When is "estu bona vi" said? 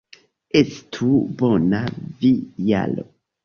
0.61-2.35